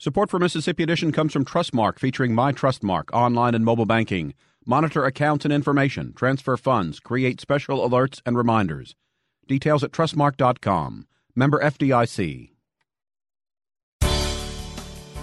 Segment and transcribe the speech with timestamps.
[0.00, 4.32] Support for Mississippi Edition comes from Trustmark, featuring My Trustmark, online and mobile banking.
[4.64, 8.94] Monitor accounts and information, transfer funds, create special alerts and reminders.
[9.48, 11.08] Details at trustmark.com.
[11.34, 12.50] Member FDIC.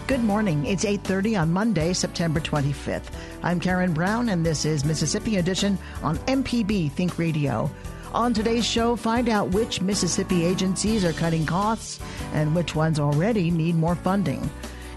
[0.07, 0.65] Good morning.
[0.65, 3.13] It's 8:30 on Monday, September 25th.
[3.43, 7.71] I'm Karen Brown and this is Mississippi Edition on MPB Think Radio.
[8.15, 11.99] On today's show, find out which Mississippi agencies are cutting costs
[12.31, 14.49] and which ones already need more funding.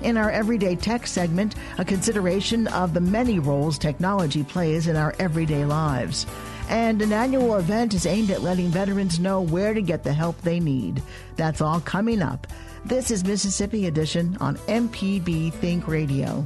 [0.03, 5.17] In our Everyday Tech segment, a consideration of the many roles technology plays in our
[5.19, 6.27] everyday lives.
[6.69, 10.41] And an annual event is aimed at letting veterans know where to get the help
[10.43, 11.03] they need.
[11.35, 12.47] That's all coming up.
[12.85, 16.45] This is Mississippi Edition on MPB Think Radio.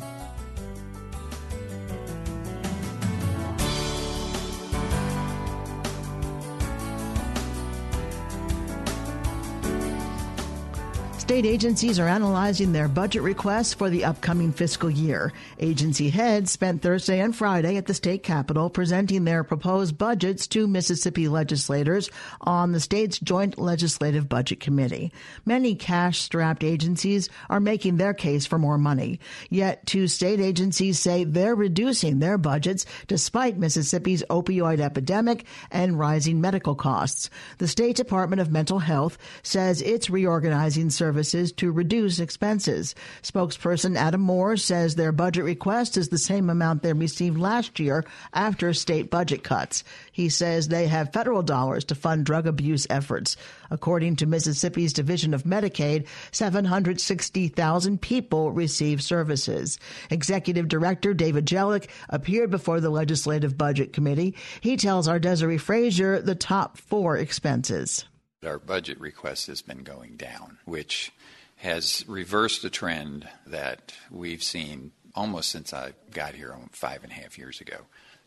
[11.33, 15.33] State agencies are analyzing their budget requests for the upcoming fiscal year.
[15.59, 20.69] Agency heads spent Thursday and Friday at the state capitol presenting their proposed budgets to
[20.69, 22.11] Mississippi legislators
[22.43, 25.11] on the state's Joint Legislative Budget Committee.
[25.47, 29.19] Many cash strapped agencies are making their case for more money.
[29.49, 36.43] Yet two state agencies say they're reducing their budgets despite Mississippi's opioid epidemic and rising
[36.43, 37.31] medical costs.
[37.57, 42.95] The State Department of Mental Health says it's reorganizing services services to reduce expenses.
[43.23, 48.05] Spokesperson Adam Moore says their budget request is the same amount they received last year
[48.35, 49.85] after state budget cuts.
[50.11, 53.37] He says they have federal dollars to fund drug abuse efforts.
[53.71, 59.79] According to Mississippi's Division of Medicaid, 760,000 people receive services.
[60.11, 64.35] Executive Director David Dzielak appeared before the Legislative Budget Committee.
[64.61, 68.05] He tells our Desare Frazier the top four expenses.
[68.45, 71.13] Our budget request has been going down, which
[71.57, 77.15] has reversed a trend that we've seen almost since I got here five and a
[77.15, 77.77] half years ago.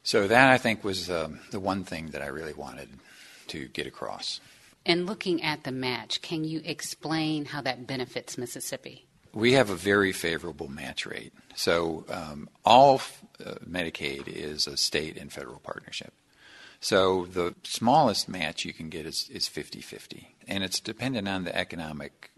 [0.03, 2.89] So, that I think was um, the one thing that I really wanted
[3.47, 4.39] to get across.
[4.85, 9.07] And looking at the match, can you explain how that benefits Mississippi?
[9.33, 11.33] We have a very favorable match rate.
[11.55, 13.01] So, um, all
[13.43, 16.13] uh, Medicaid is a state and federal partnership.
[16.85, 21.57] So the smallest match you can get is, is 50-50, and it's dependent on the
[21.57, 22.29] economic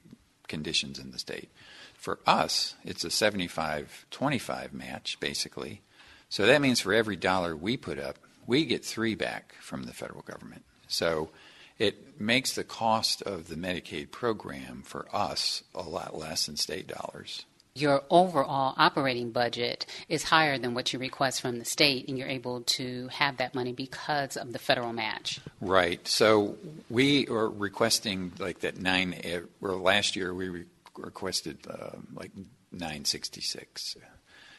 [0.47, 1.51] conditions in the state.
[1.93, 5.81] For us, it's a 75-25 match, basically.
[6.29, 9.91] So that means for every dollar we put up, we get three back from the
[9.91, 10.63] federal government.
[10.87, 11.29] So
[11.77, 16.87] it makes the cost of the Medicaid program for us a lot less than state
[16.87, 17.43] dollars
[17.81, 22.27] your overall operating budget is higher than what you request from the state, and you're
[22.27, 25.39] able to have that money because of the federal match.
[25.61, 26.05] Right.
[26.07, 26.57] So
[26.89, 29.15] we are requesting like that nine.
[29.61, 30.65] Or last year we re-
[30.97, 32.31] requested uh, like
[32.71, 33.97] 966.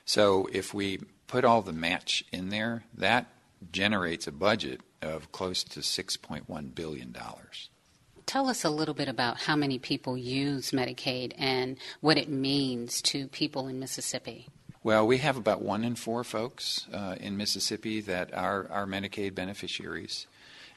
[0.05, 3.27] So if we put all the match in there, that
[3.73, 7.71] generates a budget of close to 6.1 billion dollars.
[8.29, 13.01] Tell us a little bit about how many people use Medicaid and what it means
[13.01, 14.49] to people in Mississippi.
[14.83, 19.35] Well, we have about one in four folks uh, in Mississippi that are, are Medicaid
[19.35, 20.27] beneficiaries.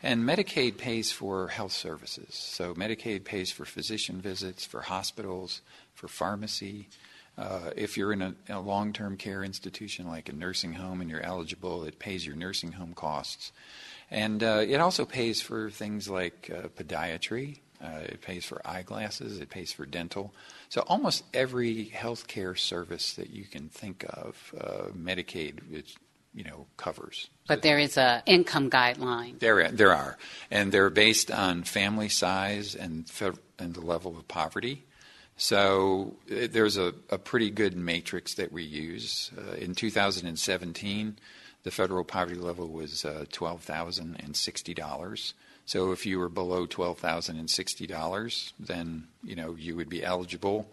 [0.02, 2.36] And Medicaid pays for health services.
[2.36, 5.62] So Medicaid pays for physician visits, for hospitals,
[5.94, 6.88] for pharmacy.
[7.38, 11.10] Uh, if you're in a, a long term care institution like a nursing home and
[11.10, 13.52] you're eligible, it pays your nursing home costs.
[14.12, 19.40] And uh, it also pays for things like uh, podiatry, uh, it pays for eyeglasses,
[19.40, 20.34] it pays for dental.
[20.70, 25.96] So almost every healthcare service that you can think of, uh, Medicaid is,
[26.34, 27.30] you know, covers.
[27.48, 29.40] But there is a income guideline.
[29.40, 30.18] There, there are,
[30.52, 33.10] and they're based on family size and
[33.60, 34.84] and the level of poverty.
[35.38, 39.32] So uh, there's a, a pretty good matrix that we use.
[39.38, 41.18] Uh, in 2017,
[41.64, 45.34] the federal poverty level was uh, $12,060.
[45.66, 50.70] So if you were below $12,060, then you know you would be eligible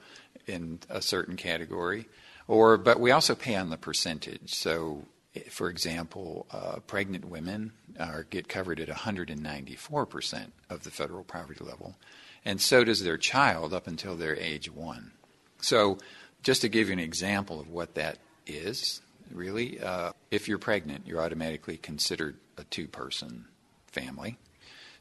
[0.47, 2.09] in a certain category.
[2.47, 4.55] Or, but we also pay on the percentage.
[4.55, 5.03] So,
[5.51, 11.97] for example, uh, pregnant women are, get covered at 194% of the federal poverty level,
[12.45, 15.13] and so does their child up until their age one.
[15.61, 15.99] So,
[16.43, 19.03] just to give you an example of what that is,
[19.33, 19.81] really.
[19.81, 23.45] Uh, if you're pregnant, you're automatically considered a two person
[23.87, 24.39] family.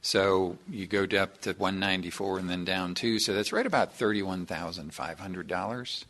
[0.01, 3.19] So you go up to 194 and then down two.
[3.19, 6.05] So that's right about $31,500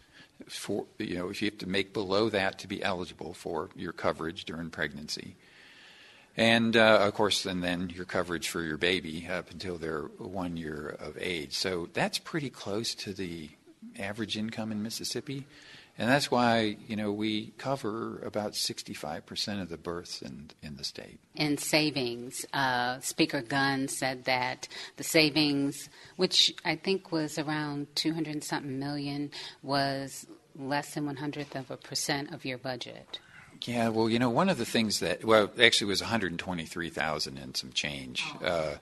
[0.48, 3.92] for you know if you have to make below that to be eligible for your
[3.92, 5.36] coverage during pregnancy.
[6.36, 10.56] And uh, of course, and then your coverage for your baby up until they're one
[10.56, 11.58] year of age.
[11.58, 13.50] So that's pretty close to the
[13.98, 15.48] average income in Mississippi.
[16.00, 20.84] And that's why, you know, we cover about 65% of the births in, in the
[20.84, 21.20] state.
[21.34, 24.68] In savings, uh, Speaker Gunn said that
[24.98, 29.32] the savings, which I think was around 200 something million,
[29.64, 33.20] was less than one hundredth of a percent of your budget.
[33.66, 37.72] Yeah, well, you know, one of the things that, well, actually was 123,000 and some
[37.72, 38.24] change.
[38.44, 38.76] Uh,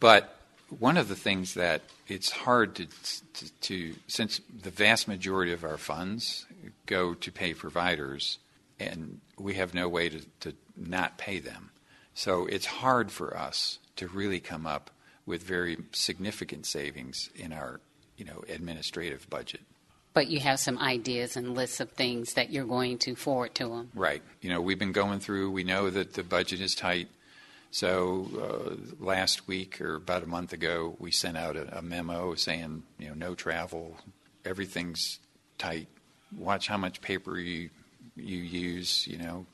[0.00, 0.36] but
[0.78, 5.64] one of the things that it's hard to, to, to, since the vast majority of
[5.64, 6.46] our funds
[6.86, 8.38] go to pay providers,
[8.78, 11.70] and we have no way to, to not pay them.
[12.14, 14.90] So it's hard for us to really come up
[15.26, 17.80] with very significant savings in our,
[18.16, 19.60] you know, administrative budget.
[20.14, 23.68] But you have some ideas and lists of things that you're going to forward to
[23.68, 23.90] them.
[23.94, 24.22] Right.
[24.40, 25.50] You know, we've been going through.
[25.50, 27.08] We know that the budget is tight.
[27.70, 32.34] So uh, last week or about a month ago, we sent out a, a, memo
[32.34, 33.98] saying, you know, no travel,
[34.44, 35.18] everything's
[35.58, 35.88] tight.
[36.36, 37.70] Watch how much paper you
[38.16, 39.06] you use.
[39.06, 39.46] You know,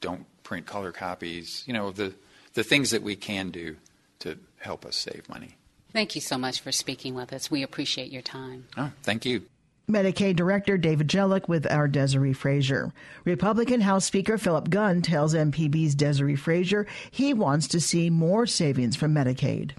[0.00, 1.64] don't print color copies.
[1.66, 2.14] You know, the
[2.54, 3.76] the things that we can do
[4.20, 5.56] to help us save money.
[5.92, 7.50] Thank you so much for speaking with us.
[7.50, 8.66] We appreciate your time.
[8.76, 9.42] Oh, thank you.
[9.90, 12.92] Medicaid Director David Dzielak with our Desare Frazier.
[13.24, 18.96] Republican House Speaker Philip Gunn tells MPB's Desare Frazier he wants to see more savings
[18.96, 19.72] from Medicaid.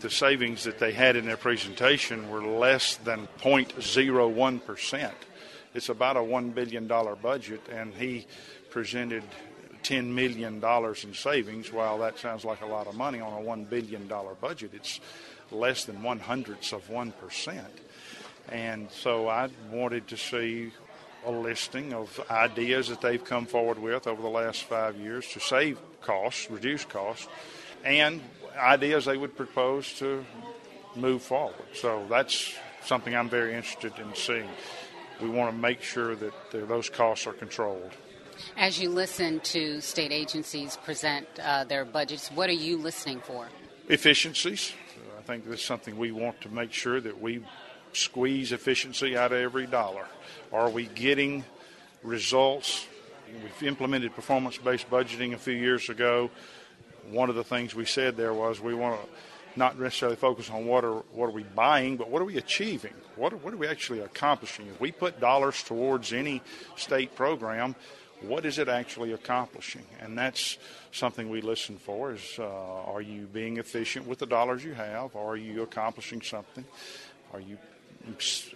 [0.00, 5.12] The savings that they had in their presentation were less than 0.01%.
[5.74, 8.26] It's about a $1 billion budget, and he
[8.70, 9.22] presented
[9.82, 11.72] $10 million in savings.
[11.72, 15.00] While that sounds like a lot of money on a $1 billion budget, it's
[15.50, 17.64] less than one hundredths of 1%.
[18.50, 20.72] And so I wanted to see
[21.24, 25.40] a listing of ideas that they've come forward with over the last five years to
[25.40, 27.28] save costs, reduce costs,
[27.84, 28.20] and
[28.56, 30.24] ideas they would propose to
[30.96, 31.54] move forward.
[31.74, 34.48] So that's something I'm very interested in seeing.
[35.22, 37.92] We want to make sure that those costs are controlled.
[38.56, 43.48] As you listen to state agencies present uh, their budgets, what are you listening for?
[43.88, 44.72] Efficiencies.
[45.18, 47.42] I think that's something we want to make sure that we
[47.92, 50.06] squeeze efficiency out of every dollar?
[50.52, 51.44] Are we getting
[52.02, 52.86] results?
[53.42, 56.30] We've implemented performance based budgeting a few years ago.
[57.10, 59.08] One of the things we said there was we want to
[59.56, 62.94] not necessarily focus on what are what are we buying, but what are we achieving?
[63.16, 64.66] What are, what are we actually accomplishing?
[64.68, 66.42] If we put dollars towards any
[66.76, 67.74] state program,
[68.20, 69.84] what is it actually accomplishing?
[70.00, 70.58] And that's
[70.92, 75.16] something we listen for: is uh, are you being efficient with the dollars you have?
[75.16, 76.64] Are you accomplishing something?
[77.32, 77.58] Are you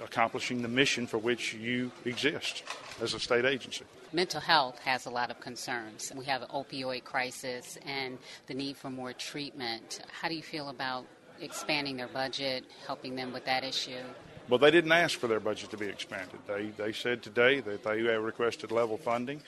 [0.03, 2.65] accomplishing the mission for which you exist
[3.03, 3.85] as a state agency.
[4.15, 6.13] Mental health has a lot of concerns.
[6.15, 8.17] We have an opioid crisis and
[8.47, 10.03] the need for more treatment.
[10.13, 11.05] How do you feel about
[11.41, 14.05] expanding their budget, helping them with that issue?
[14.49, 16.39] Well, they didn't ask for their budget to be expanded.
[16.47, 19.43] They, they said today that they requested level funding,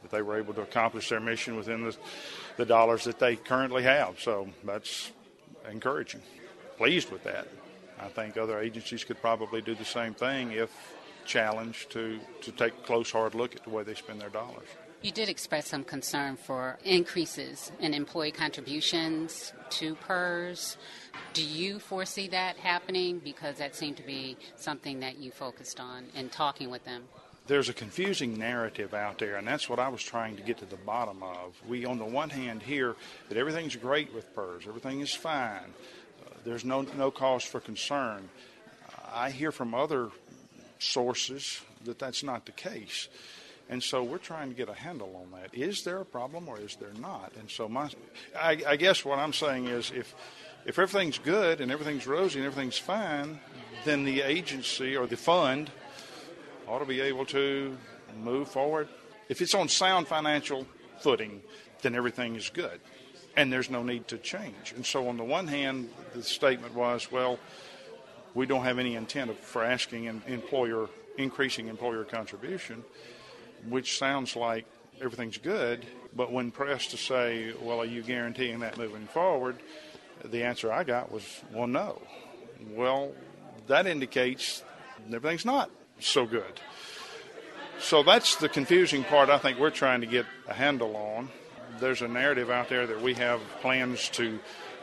[0.00, 1.94] that they were able to accomplish their mission within the,
[2.56, 4.18] the dollars that they currently have.
[4.18, 5.12] So that's
[5.70, 6.22] encouraging.
[6.78, 7.48] Pleased with that.
[8.00, 10.70] I think other agencies could probably do the same thing if
[11.26, 14.66] challenged to, to take a close, hard look at the way they spend their dollars.
[15.02, 20.78] You did express some concern for increases in employee contributions to PERS.
[21.32, 23.20] Do you foresee that happening?
[23.22, 27.04] Because that seemed to be something that you focused on in talking with them.
[27.46, 30.64] There's a confusing narrative out there, and that's what I was trying to get to
[30.64, 31.54] the bottom of.
[31.68, 32.96] We, on the one hand, hear
[33.28, 35.72] that everything's great with PERS, everything is fine
[36.26, 38.28] uh, there's no, no cause for concern.
[39.12, 40.10] I hear from other
[40.78, 43.08] sources that that's not the case.
[43.68, 45.52] And so we're trying to get a handle on that.
[45.52, 47.32] Is there a problem or is there not?
[47.38, 47.90] And so my,
[48.38, 50.14] I, I guess what I'm saying is if,
[50.64, 53.40] if everything's good and everything's rosy and everything's fine,
[53.84, 55.70] then the agency or the fund
[56.68, 57.76] ought to be able to
[58.22, 58.88] move forward.
[59.28, 60.66] If it's on sound financial
[61.00, 61.42] footing,
[61.82, 62.80] then everything is good
[63.36, 64.72] and there's no need to change.
[64.74, 67.38] And so, on the one hand, the statement was, well,
[68.36, 72.84] we don't have any intent of, for asking an employer increasing employer contribution,
[73.66, 74.66] which sounds like
[75.00, 75.86] everything's good.
[76.14, 79.56] But when pressed to say, well, are you guaranteeing that moving forward?
[80.22, 82.02] The answer I got was, well, no.
[82.72, 83.12] Well,
[83.68, 84.62] that indicates
[85.10, 86.60] everything's not so good.
[87.78, 91.30] So that's the confusing part I think we're trying to get a handle on.
[91.80, 94.38] There's a narrative out there that we have plans to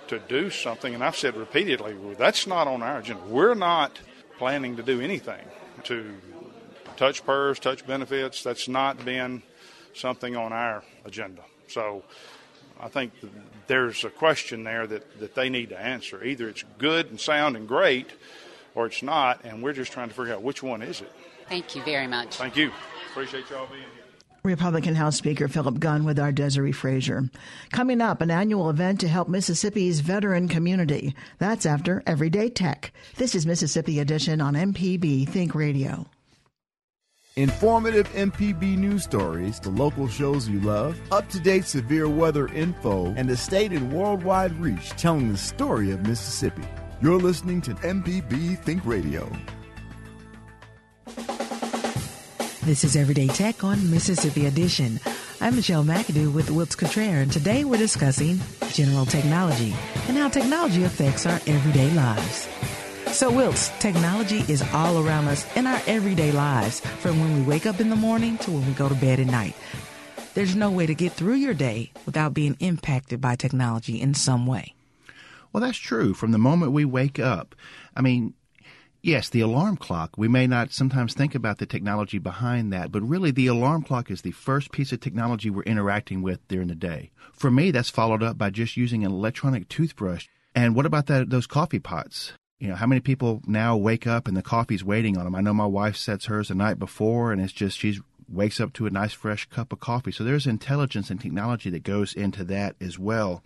[0.07, 3.23] to do something, and I've said repeatedly, that's not on our agenda.
[3.27, 3.99] We're not
[4.37, 5.41] planning to do anything
[5.85, 6.13] to
[6.97, 8.43] touch PERS, touch benefits.
[8.43, 9.41] That's not been
[9.93, 11.41] something on our agenda.
[11.67, 12.03] So
[12.79, 13.13] I think
[13.67, 16.23] there's a question there that, that they need to answer.
[16.23, 18.11] Either it's good and sound and great,
[18.75, 21.11] or it's not, and we're just trying to figure out which one is it.
[21.47, 22.35] Thank you very much.
[22.35, 22.71] Thank you.
[23.11, 24.02] Appreciate y'all being here.
[24.45, 27.29] Republican House Speaker Philip Gunn with our Desare Frazier.
[27.71, 31.15] Coming up, an annual event to help Mississippi's veteran community.
[31.37, 32.91] That's after Everyday Tech.
[33.15, 36.07] This is Mississippi Edition on MPB Think Radio.
[37.37, 43.13] Informative MPB news stories, the local shows you love, up to date severe weather info,
[43.15, 46.67] and the state and worldwide reach telling the story of Mississippi.
[47.01, 49.31] You're listening to MPB Think Radio.
[52.65, 54.97] This is Everyday Tech on Mississippi Edition.
[55.41, 58.39] I'm Michelle McAdoo with Wilts Cottrell, and today we're discussing
[58.69, 59.75] general technology
[60.07, 62.47] and how technology affects our everyday lives.
[63.07, 67.65] So, Wilts, technology is all around us in our everyday lives, from when we wake
[67.65, 69.57] up in the morning to when we go to bed at night.
[70.33, 74.47] There's no way to get through your day without being impacted by technology in some
[74.47, 74.73] way.
[75.51, 76.13] Well, that's true.
[76.13, 77.55] From the moment we wake up,
[77.93, 78.35] I mean,
[79.05, 80.17] Yes, the alarm clock.
[80.17, 84.09] We may not sometimes think about the technology behind that, but really the alarm clock
[84.09, 87.11] is the first piece of technology we're interacting with during the day.
[87.33, 90.27] For me, that's followed up by just using an electronic toothbrush.
[90.55, 92.31] And what about that, those coffee pots?
[92.59, 95.35] You know, how many people now wake up and the coffee's waiting on them?
[95.35, 98.71] I know my wife sets hers the night before and it's just, she's wakes up
[98.73, 100.13] to a nice fresh cup of coffee.
[100.13, 103.43] So there's intelligence and technology that goes into that as well.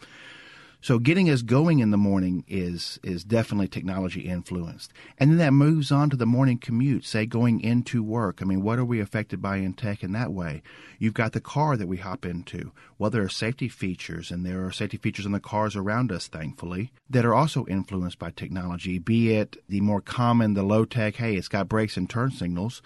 [0.88, 4.94] So getting us going in the morning is is definitely technology influenced.
[5.18, 8.42] And then that moves on to the morning commute, say going into work.
[8.42, 10.62] I mean, what are we affected by in tech in that way?
[10.98, 12.72] You've got the car that we hop into.
[12.98, 16.30] Well, there are safety features and there are safety features in the cars around us,
[16.30, 21.18] thankfully, that are also influenced by technology, be it the more common, the low tech,
[21.18, 22.82] hey, it's got brakes and turn signals,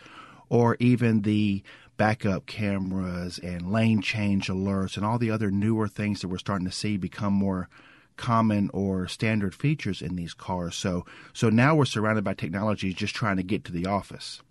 [0.49, 1.61] or even the
[1.97, 6.65] backup cameras and lane change alerts and all the other newer things that we're starting
[6.65, 7.69] to see become more
[8.21, 10.75] common or standard features in these cars.
[10.75, 14.41] So so now we're surrounded by technology just trying to get to the office.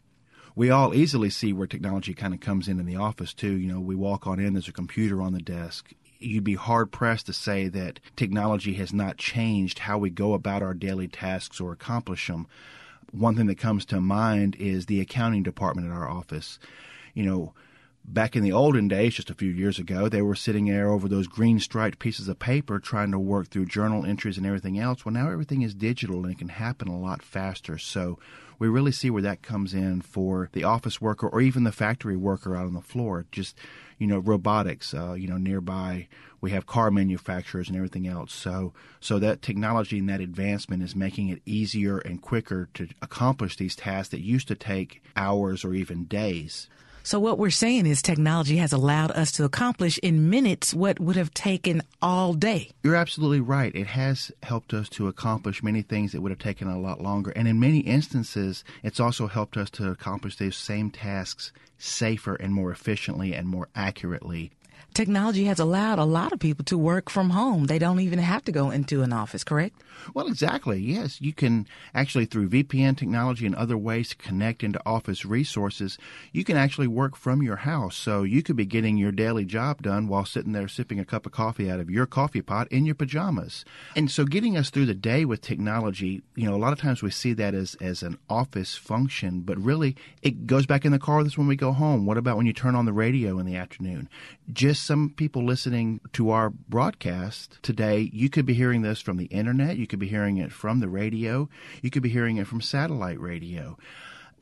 [0.57, 3.53] We all easily see where technology kind of comes in in the office too.
[3.53, 5.93] You know, we walk on in, there's a computer on the desk.
[6.19, 10.62] You'd be hard pressed to say that technology has not changed how we go about
[10.62, 12.49] our daily tasks or accomplish them.
[13.12, 16.59] One thing that comes to mind is the accounting department at our office
[17.15, 17.53] you know,
[18.04, 21.09] back in the olden days, just a few years ago, they were sitting there over
[21.09, 25.04] those green striped pieces of paper trying to work through journal entries and everything else.
[25.04, 27.78] Well, now everything is digital and it can happen a lot faster.
[27.78, 28.19] So
[28.59, 32.16] we really see where that comes in for the office worker or even the factory
[32.16, 33.26] worker out on the floor.
[33.33, 33.57] Just,
[33.99, 36.09] you know, robotics, uh, you know, nearby
[36.40, 38.33] we have car manufacturers and everything else.
[38.33, 43.57] So, so that technology and that advancement is making it easier and quicker to accomplish
[43.57, 46.69] these tasks that used to take hours or even days.
[47.02, 51.16] So what we're saying is technology has allowed us to accomplish in minutes what would
[51.16, 52.71] have taken all day.
[52.83, 53.75] You're absolutely right.
[53.75, 57.30] It has helped us to accomplish many things that would have taken a lot longer.
[57.30, 62.52] And in many instances, it's also helped us to accomplish those same tasks safer and
[62.52, 64.50] more efficiently and more accurately
[64.95, 67.67] technology has allowed a lot of people to work from home.
[67.67, 69.81] They don't even have to go into an office, correct?
[70.15, 70.79] Well, exactly.
[70.81, 75.99] Yes, you can actually through VPN technology and other ways to connect into office resources,
[76.33, 77.97] you can actually work from your house.
[77.97, 81.27] So you could be getting your daily job done while sitting there sipping a cup
[81.27, 83.65] of coffee out of your coffee pot in your pajamas.
[83.95, 87.03] And so getting us through the day with technology, you know, a lot of times
[87.03, 90.99] we see that as as an office function, but really it goes back in the
[90.99, 92.07] car with us when we go home.
[92.07, 94.09] What about when you turn on the radio in the afternoon?
[94.53, 99.27] Just some people listening to our broadcast today, you could be hearing this from the
[99.27, 101.49] internet, you could be hearing it from the radio,
[101.83, 103.77] you could be hearing it from satellite radio.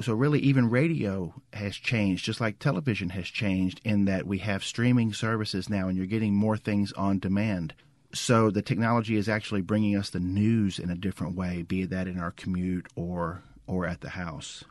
[0.00, 4.62] So, really, even radio has changed, just like television has changed, in that we have
[4.62, 7.75] streaming services now and you're getting more things on demand.
[8.14, 12.06] So, the technology is actually bringing us the news in a different way, be that
[12.06, 14.64] in our commute or, or at the house.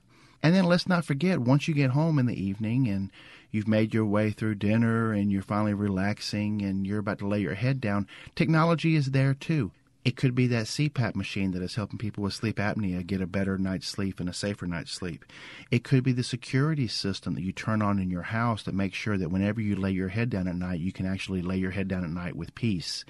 [0.47, 3.11] And then let's not forget, once you get home in the evening and
[3.51, 7.39] you've made your way through dinner and you're finally relaxing and you're about to lay
[7.39, 9.71] your head down, technology is there too.
[10.05, 13.27] It could be that CPAP machine that is helping people with sleep apnea get a
[13.27, 15.25] better night's sleep and a safer night's sleep.
[15.69, 18.97] It could be the security system that you turn on in your house that makes
[18.97, 21.71] sure that whenever you lay your head down at night, you can actually lay your
[21.71, 23.03] head down at night with peace.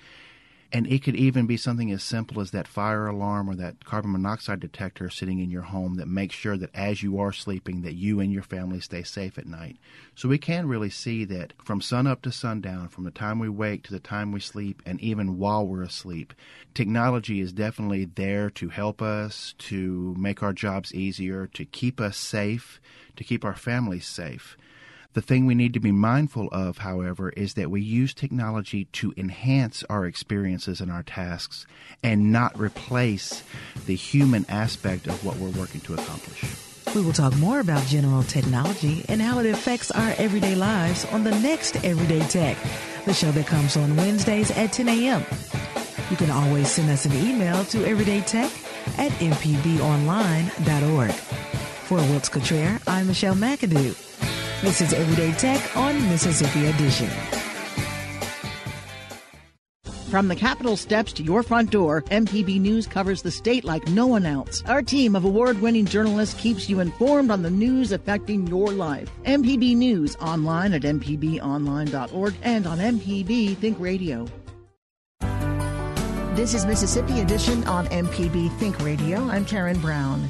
[0.71, 4.11] And it could even be something as simple as that fire alarm or that carbon
[4.11, 7.95] monoxide detector sitting in your home that makes sure that as you are sleeping that
[7.95, 9.77] you and your family stay safe at night.
[10.13, 13.47] So we can really see that from sun up to sundown, from the time we
[13.47, 16.33] wake to the time we sleep, and even while we're asleep,
[16.73, 22.17] technology is definitely there to help us, to make our jobs easier, to keep us
[22.17, 22.81] safe,
[23.15, 24.57] to keep our families safe.
[25.17, 29.15] The thing we need to be mindful of, however, is that we use technology to
[29.17, 31.65] enhance our experiences and our tasks
[32.03, 33.41] and not replace
[33.87, 36.43] the human aspect of what we're working to accomplish.
[36.93, 41.23] We will talk more about general technology and how it affects our everyday lives on
[41.23, 42.55] the next Everyday Tech,
[43.05, 45.25] the show that comes on Wednesdays at 10 a.m.
[46.11, 51.11] You can always send us an email to everydaytech at mpbonline.org.
[51.11, 54.06] For Wiltz Cottrell, I'm Michelle McAdoo.
[54.63, 57.09] This is Everyday Tech on Mississippi Edition.
[60.09, 64.07] From the Capitol steps to your front door, MPB News covers the state like no
[64.07, 64.63] one else.
[64.65, 69.11] Our team of award winning journalists keeps you informed on the news affecting your life.
[69.25, 74.25] MPB News online at mpbonline.org and on MPB Think Radio.
[76.33, 79.19] This is Mississippi Edition on MPB Think Radio.
[79.29, 80.27] I'm Karen Brown.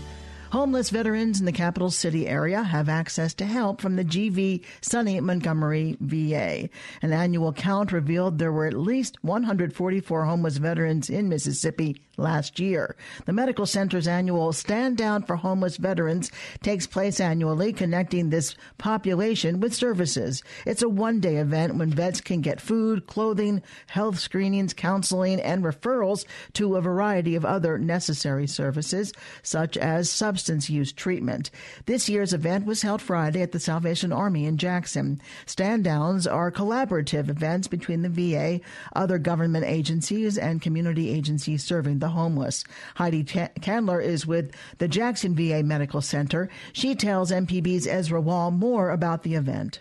[0.51, 5.19] Homeless veterans in the capital city area have access to help from the GV Sonny
[5.19, 6.69] Montgomery VA.
[7.01, 12.95] An annual count revealed there were at least 144 homeless veterans in Mississippi last year.
[13.25, 16.31] The medical center's annual Stand Down for Homeless Veterans
[16.63, 20.43] takes place annually, connecting this population with services.
[20.65, 25.63] It's a one day event when vets can get food, clothing, health screenings, counseling, and
[25.63, 29.11] referrals to a variety of other necessary services,
[29.43, 30.36] such as substance
[30.69, 31.51] use treatment.
[31.85, 35.21] This year's event was held Friday at the Salvation Army in Jackson.
[35.45, 38.59] Stand downs are collaborative events between the VA,
[38.95, 42.63] other government agencies, and community agencies serving the the homeless.
[42.95, 46.49] Heidi Candler is with the Jackson VA Medical Center.
[46.71, 49.79] She tells MPB's Ezra Wall more about the event.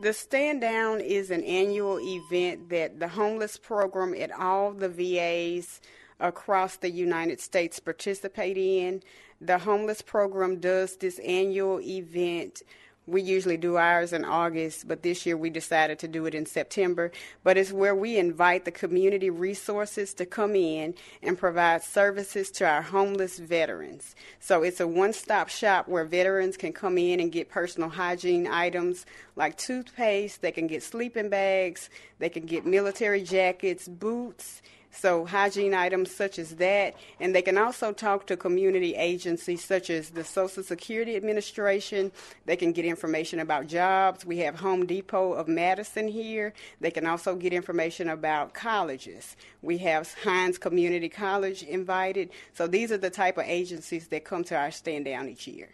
[0.00, 5.80] The Stand Down is an annual event that the homeless program at all the VAs
[6.20, 9.02] across the United States participate in.
[9.44, 12.62] The homeless program does this annual event
[13.06, 16.46] we usually do ours in August, but this year we decided to do it in
[16.46, 17.10] September.
[17.42, 22.64] But it's where we invite the community resources to come in and provide services to
[22.64, 24.14] our homeless veterans.
[24.38, 28.46] So it's a one stop shop where veterans can come in and get personal hygiene
[28.46, 34.62] items like toothpaste, they can get sleeping bags, they can get military jackets, boots
[34.94, 39.88] so, hygiene items such as that, and they can also talk to community agencies such
[39.88, 42.12] as the Social Security Administration.
[42.44, 44.26] They can get information about jobs.
[44.26, 46.52] We have Home Depot of Madison here.
[46.80, 49.34] They can also get information about colleges.
[49.62, 52.28] We have Hinds Community College invited.
[52.52, 55.70] So, these are the type of agencies that come to our stand down each year.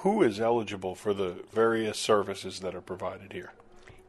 [0.00, 3.52] Who is eligible for the various services that are provided here?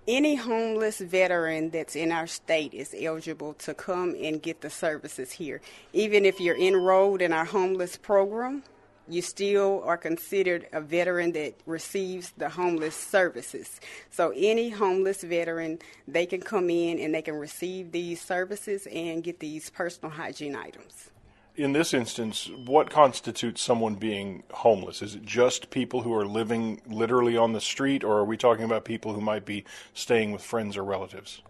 [0.07, 5.31] Any homeless veteran that's in our state is eligible to come and get the services
[5.31, 5.62] here.
[5.93, 8.63] Even if you're enrolled in our homeless program,
[9.07, 13.79] you still are considered a veteran that receives the homeless services.
[14.12, 19.23] So any homeless veteran, they can come in and they can receive these services and
[19.23, 21.09] get these personal hygiene items
[21.60, 25.02] in this instance, what constitutes someone being homeless?
[25.02, 28.63] Is it just people who are living literally on the street, or are we talking
[28.63, 31.41] about people who might be staying with friends or relatives?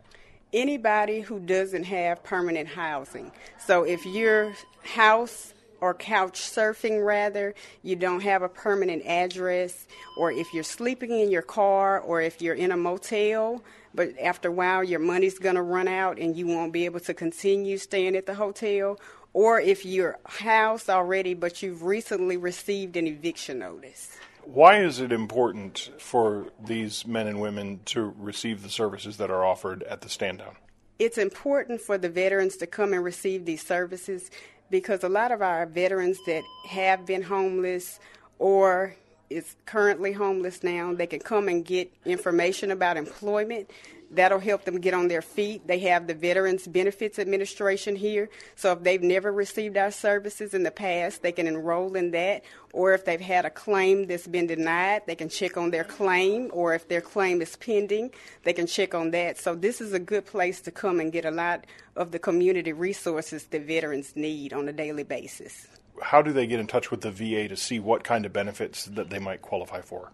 [0.52, 3.32] Anybody who doesn't have permanent housing.
[3.64, 9.86] So if your house or couch surfing rather, you don't have a permanent address,
[10.18, 14.50] or if you're sleeping in your car, or if you're in a motel, but after
[14.50, 17.78] a while your money's going to run out and you won't be able to continue
[17.78, 19.00] staying at the hotel,
[19.34, 24.18] or if you're housed already but you've recently received an eviction notice.
[24.44, 29.46] Why is it important for these men and women to receive the services that are
[29.46, 30.56] offered at the stand down?
[30.98, 34.32] It's important for the veterans to come and receive these services
[34.70, 38.00] because a lot of our veterans that have been homeless
[38.38, 38.96] or
[39.30, 43.70] is currently homeless now, they can come and get information about employment
[44.12, 45.68] That'll help them get on their feet.
[45.68, 48.30] They have the Veterans Benefits Administration here.
[48.56, 52.44] So if they've never received our services in the past, they can enroll in that.
[52.74, 56.50] Or if they've had a claim that's been denied, they can check on their claim.
[56.54, 58.12] Or if their claim is pending,
[58.44, 59.38] they can check on that.
[59.38, 62.74] So this is a good place to come and get a lot of the community
[62.74, 65.68] resources that veterans need on a daily basis.
[66.02, 68.86] How do they get in touch with the VA to see what kind of benefits
[68.86, 70.12] that they might qualify for?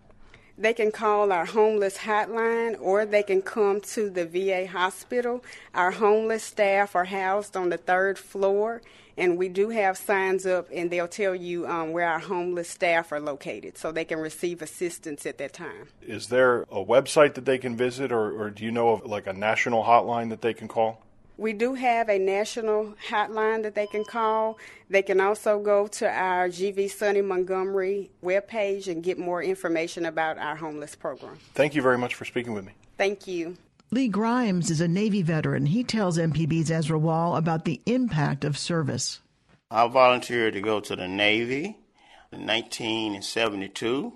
[0.58, 5.44] They can call our homeless hotline or they can come to the VA hospital.
[5.74, 8.82] Our homeless staff are housed on the third floor,
[9.18, 13.12] and we do have signs up, and they'll tell you um, where our homeless staff
[13.12, 15.88] are located so they can receive assistance at that time.
[16.02, 19.28] Is there a website that they can visit, or, or do you know of like
[19.28, 21.05] a national hotline that they can call?
[21.38, 24.58] We do have a national hotline that they can call.
[24.90, 30.38] They can also go to our GV Sonny Montgomery webpage and get more information about
[30.38, 31.38] our homeless program.
[31.54, 32.72] Thank you very much for speaking with me.
[32.98, 33.58] Thank you.
[33.92, 35.68] Lee Grimes is a Navy veteran.
[35.68, 39.22] He tells MPB's Ezra Wall about the impact of service.
[39.70, 41.78] I volunteered to go to the Navy
[42.32, 44.14] in 1972.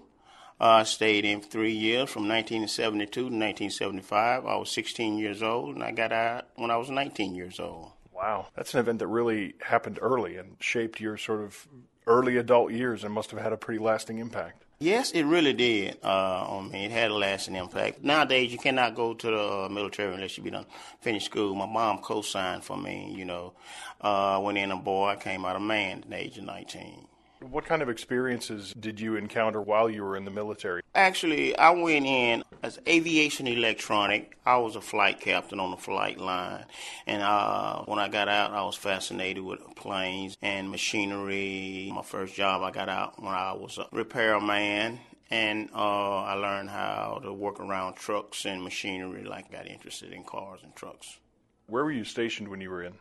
[0.60, 4.46] I uh, stayed in three years from 1972 to 1975.
[4.46, 7.94] I was 16 years old, and I got out when I was 19 years old.
[8.14, 11.66] Wow, that's an event that really happened early and shaped your sort of
[12.06, 14.66] early adult years and must have had a pretty lasting impact.
[14.82, 16.86] Yes, it really did uh, on me.
[16.86, 18.02] It had a lasting impact.
[18.02, 20.66] Nowadays, you cannot go to the uh, military unless you be done
[21.02, 21.54] finish school.
[21.54, 23.14] My mom co-signed for me.
[23.14, 23.54] You know,
[24.00, 27.09] uh, went in a boy, I came out a man at the age of 19.
[27.42, 30.82] What kind of experiences did you encounter while you were in the military?
[30.94, 34.38] Actually, I went in as aviation electronic.
[34.46, 36.66] I was a flight captain on the flight line.
[37.08, 41.92] And uh, when I got out, I was fascinated with planes and machinery.
[41.96, 45.00] My first job I got out when I was a repairman.
[45.32, 50.26] And uh, I learned how to work around trucks and machinery, like got interested in
[50.26, 51.20] cars and trucks.
[51.68, 52.96] Where were you stationed when you were in?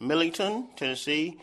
[0.00, 1.38] Millington, Tennessee.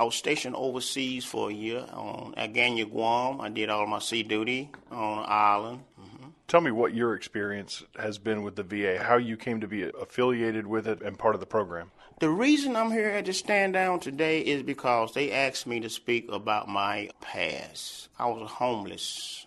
[0.00, 3.38] I was stationed overseas for a year on Agana, Guam.
[3.38, 5.80] I did all my sea duty on the island.
[6.00, 6.28] Mm-hmm.
[6.48, 9.82] Tell me what your experience has been with the VA, how you came to be
[9.82, 11.90] affiliated with it and part of the program.
[12.18, 15.90] The reason I'm here at the stand down today is because they asked me to
[15.90, 18.08] speak about my past.
[18.18, 19.44] I was homeless.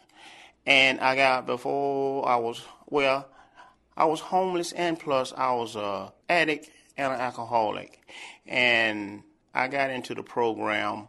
[0.68, 3.28] And I got, before I was, well,
[3.98, 8.08] I was homeless and plus I was a addict and an alcoholic.
[8.46, 11.08] And I got into the program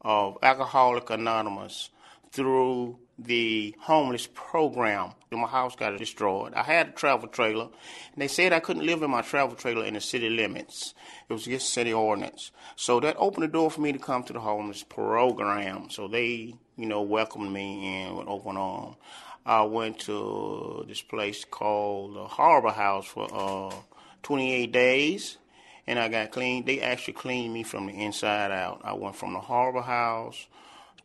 [0.00, 1.90] of Alcoholic Anonymous
[2.32, 5.12] through the homeless program.
[5.30, 6.54] My house got destroyed.
[6.54, 9.84] I had a travel trailer, and they said I couldn't live in my travel trailer
[9.84, 10.94] in the city limits.
[11.28, 12.50] It was against city ordinance.
[12.76, 15.90] So that opened the door for me to come to the homeless program.
[15.90, 18.96] So they, you know, welcomed me in with open arms.
[19.46, 23.74] I went to this place called the Harbor House for uh,
[24.22, 25.38] 28 days
[25.86, 26.64] and I got clean.
[26.64, 28.80] They actually cleaned me from the inside out.
[28.84, 30.46] I went from the Harbor House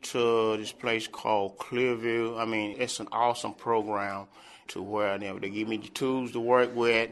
[0.02, 2.40] to this place called Clearview.
[2.40, 4.28] I mean, it's an awesome program
[4.70, 7.12] to where they, they give me the tools to work with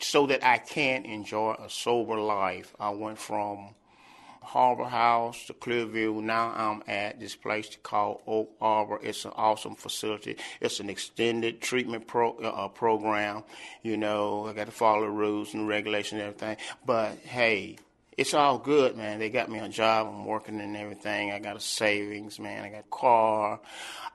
[0.00, 2.74] so that I can enjoy a sober life.
[2.78, 3.74] I went from
[4.42, 6.22] Harbor House to Clearview.
[6.22, 9.00] Now I'm at this place called Oak Arbor.
[9.02, 10.36] It's an awesome facility.
[10.60, 13.44] It's an extended treatment pro, uh, program.
[13.82, 16.56] You know, I got to follow the rules and regulations and everything.
[16.84, 17.76] But hey,
[18.22, 19.18] it's all good, man.
[19.18, 20.06] They got me a job.
[20.06, 21.32] I'm working and everything.
[21.32, 22.64] I got a savings, man.
[22.64, 23.60] I got a car.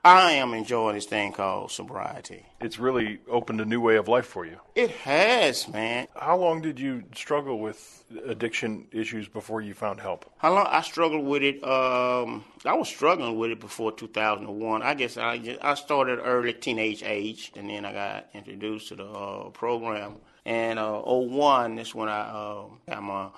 [0.02, 2.46] I am enjoying this thing called sobriety.
[2.58, 4.60] It's really opened a new way of life for you.
[4.74, 6.08] It has, man.
[6.16, 10.24] How long did you struggle with addiction issues before you found help?
[10.38, 11.62] How long I struggled with it?
[11.62, 14.82] Um, I was struggling with it before 2001.
[14.82, 18.96] I guess I just, I started early teenage age, and then I got introduced to
[18.96, 20.16] the uh, program.
[20.46, 23.28] And uh, 01 is when I uh, got my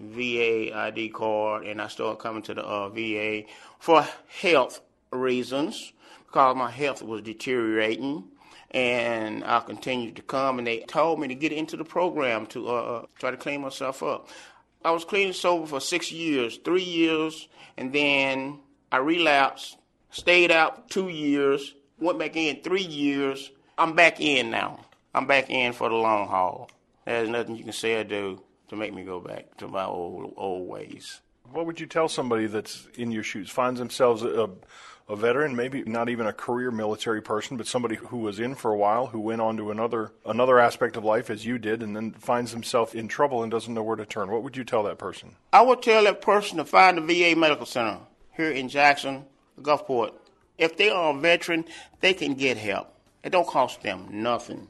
[0.00, 3.44] VA ID card, and I started coming to the uh, VA
[3.78, 4.06] for
[4.40, 4.80] health
[5.12, 5.92] reasons
[6.26, 8.24] because my health was deteriorating.
[8.72, 12.68] And I continued to come, and they told me to get into the program to
[12.68, 14.28] uh, uh, try to clean myself up.
[14.84, 18.60] I was clean and sober for six years, three years, and then
[18.92, 19.76] I relapsed,
[20.10, 23.50] stayed out two years, went back in three years.
[23.76, 24.86] I'm back in now.
[25.14, 26.70] I'm back in for the long haul.
[27.04, 30.32] There's nothing you can say or do to make me go back to my old
[30.36, 31.20] old ways.
[31.52, 34.48] What would you tell somebody that's in your shoes, finds themselves a,
[35.08, 38.72] a veteran, maybe not even a career military person, but somebody who was in for
[38.72, 41.96] a while, who went on to another another aspect of life as you did, and
[41.96, 44.30] then finds himself in trouble and doesn't know where to turn?
[44.30, 45.34] What would you tell that person?
[45.52, 47.98] I would tell that person to find the VA Medical Center
[48.36, 49.24] here in Jackson,
[49.60, 50.12] Gulfport.
[50.58, 51.64] If they are a veteran,
[52.00, 52.94] they can get help.
[53.24, 54.68] It don't cost them nothing.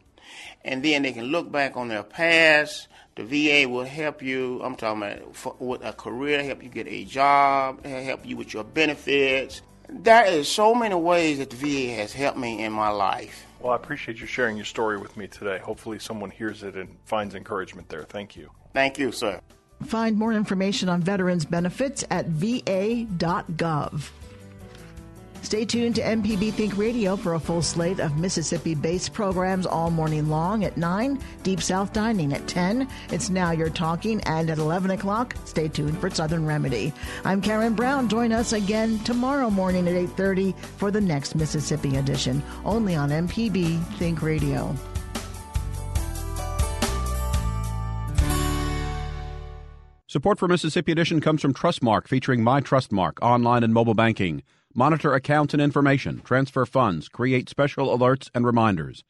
[0.65, 2.89] And then they can look back on their past
[3.27, 4.61] the VA will help you.
[4.63, 8.55] I'm talking about for, with a career, help you get a job, help you with
[8.55, 9.63] your benefits.
[9.89, 13.47] There is so many ways that the VA has helped me in my life.
[13.61, 15.59] Well, I appreciate you sharing your story with me today.
[15.59, 18.05] Hopefully, someone hears it and finds encouragement there.
[18.05, 18.51] Thank you.
[18.73, 19.41] Thank you, sir.
[19.83, 24.11] Find more information on veterans benefits at va.gov.
[25.43, 29.91] Stay tuned to MPB Think Radio for a full slate of Mississippi based programs all
[29.91, 32.89] morning long at 9, Deep South Dining at 10.
[33.11, 36.93] It's Now You're Talking, and at 11 o'clock, stay tuned for Southern Remedy.
[37.25, 38.09] I'm Karen Brown.
[38.09, 43.83] Join us again tomorrow morning at 8.30 for the next Mississippi edition, only on MPB
[43.97, 44.75] Think Radio.
[50.07, 54.43] Support for Mississippi Edition comes from Trustmark, featuring My Trustmark online and mobile banking.
[54.75, 59.03] Monitor accounts and information, transfer funds, create special alerts and reminders.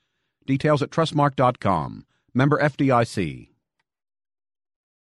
[0.47, 2.07] Details at trustmark.com.
[2.33, 3.50] Member FDIC.